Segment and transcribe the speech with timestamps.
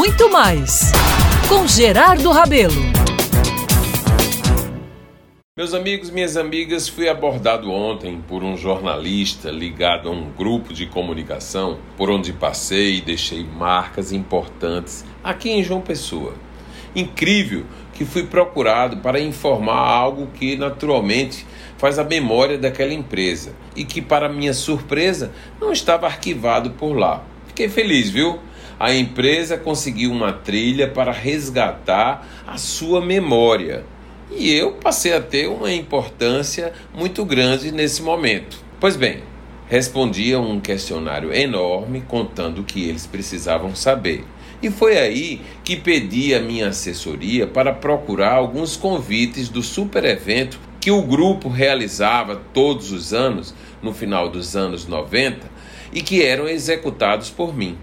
[0.00, 0.92] muito mais
[1.46, 2.72] com Gerardo Rabelo.
[5.54, 10.86] Meus amigos, minhas amigas, fui abordado ontem por um jornalista ligado a um grupo de
[10.86, 16.32] comunicação por onde passei e deixei marcas importantes aqui em João Pessoa.
[16.96, 23.84] Incrível que fui procurado para informar algo que naturalmente faz a memória daquela empresa e
[23.84, 25.30] que, para minha surpresa,
[25.60, 27.22] não estava arquivado por lá.
[27.48, 28.40] Fiquei feliz, viu?
[28.80, 33.84] A empresa conseguiu uma trilha para resgatar a sua memória
[34.34, 38.56] e eu passei a ter uma importância muito grande nesse momento.
[38.80, 39.22] Pois bem,
[39.68, 44.24] respondi a um questionário enorme contando o que eles precisavam saber.
[44.62, 50.58] E foi aí que pedi a minha assessoria para procurar alguns convites do super evento
[50.80, 55.46] que o grupo realizava todos os anos, no final dos anos 90,
[55.92, 57.76] e que eram executados por mim.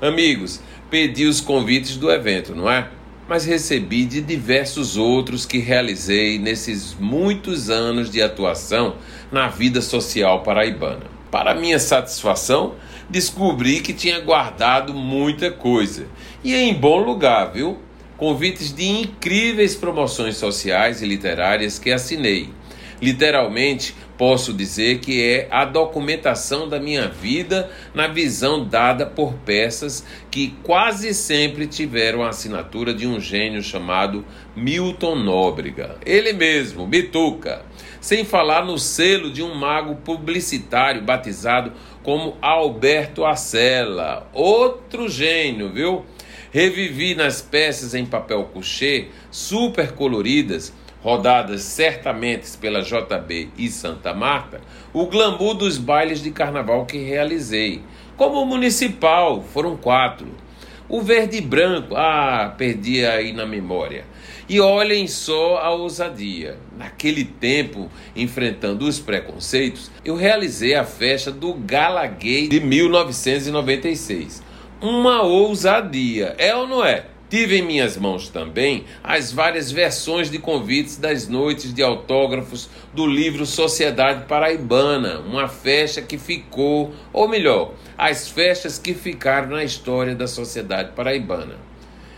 [0.00, 0.60] Amigos,
[0.90, 2.88] pedi os convites do evento, não é?
[3.28, 8.96] mas recebi de diversos outros que realizei nesses muitos anos de atuação
[9.32, 11.06] na vida social paraibana.
[11.30, 12.74] Para minha satisfação,
[13.10, 16.06] descobri que tinha guardado muita coisa
[16.42, 17.78] e em bom lugar, viu?
[18.16, 22.48] Convites de incríveis promoções sociais e literárias que assinei.
[23.00, 30.04] Literalmente, posso dizer que é a documentação da minha vida na visão dada por peças
[30.30, 34.24] que quase sempre tiveram a assinatura de um gênio chamado
[34.56, 35.96] Milton Nóbrega.
[36.06, 37.62] Ele mesmo, Bituca.
[38.00, 46.04] Sem falar no selo de um mago publicitário batizado como Alberto Acela, outro gênio, viu?
[46.52, 50.72] Revivi nas peças em papel couché, super coloridas,
[51.06, 54.60] rodadas certamente pela JB e Santa Marta,
[54.92, 57.80] o glamour dos bailes de carnaval que realizei.
[58.16, 60.26] Como municipal, foram quatro.
[60.88, 64.04] O verde e branco, ah, perdi aí na memória.
[64.48, 66.58] E olhem só a ousadia.
[66.76, 74.42] Naquele tempo, enfrentando os preconceitos, eu realizei a festa do Gala Gay de 1996.
[74.80, 77.04] Uma ousadia, é ou não é?
[77.28, 83.04] Tive em minhas mãos também as várias versões de convites das noites de autógrafos do
[83.04, 90.14] livro Sociedade Paraibana, uma festa que ficou, ou melhor, as festas que ficaram na história
[90.14, 91.56] da Sociedade Paraibana.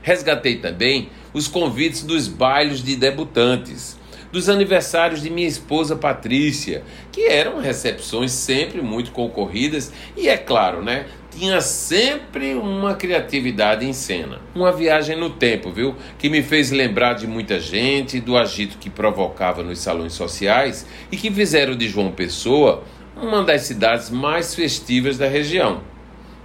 [0.00, 3.98] Resgatei também os convites dos bailes de debutantes,
[4.32, 6.82] dos aniversários de minha esposa Patrícia,
[7.12, 13.92] que eram recepções sempre muito concorridas e, é claro, né, tinha sempre uma criatividade em
[13.92, 14.40] cena.
[14.54, 15.94] Uma viagem no tempo, viu?
[16.18, 21.16] Que me fez lembrar de muita gente, do agito que provocava nos salões sociais e
[21.16, 22.84] que fizeram de João Pessoa
[23.16, 25.82] uma das cidades mais festivas da região.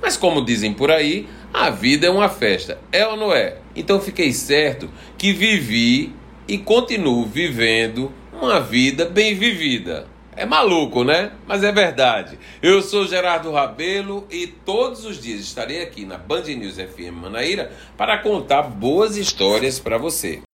[0.00, 3.58] Mas como dizem por aí, a vida é uma festa, é ou não é?
[3.74, 6.12] Então fiquei certo que vivi
[6.46, 10.06] e continuo vivendo uma vida bem vivida.
[10.36, 11.32] É maluco, né?
[11.46, 12.38] Mas é verdade.
[12.62, 17.72] Eu sou Gerardo Rabelo e todos os dias estarei aqui na Band News FM Manaíra
[17.96, 20.45] para contar boas histórias para você.